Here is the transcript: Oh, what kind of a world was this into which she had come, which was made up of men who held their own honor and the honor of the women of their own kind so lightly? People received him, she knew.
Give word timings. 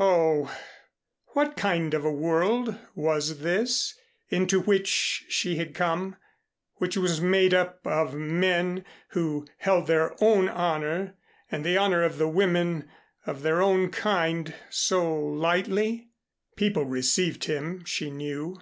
Oh, 0.00 0.52
what 1.34 1.56
kind 1.56 1.94
of 1.94 2.04
a 2.04 2.10
world 2.10 2.76
was 2.96 3.38
this 3.42 3.96
into 4.28 4.58
which 4.60 5.24
she 5.28 5.54
had 5.54 5.72
come, 5.72 6.16
which 6.78 6.96
was 6.96 7.20
made 7.20 7.54
up 7.54 7.86
of 7.86 8.12
men 8.12 8.84
who 9.10 9.46
held 9.58 9.86
their 9.86 10.16
own 10.20 10.48
honor 10.48 11.14
and 11.48 11.64
the 11.64 11.76
honor 11.76 12.02
of 12.02 12.18
the 12.18 12.26
women 12.26 12.90
of 13.24 13.42
their 13.42 13.62
own 13.62 13.92
kind 13.92 14.52
so 14.68 15.14
lightly? 15.16 16.08
People 16.56 16.84
received 16.84 17.44
him, 17.44 17.84
she 17.84 18.10
knew. 18.10 18.60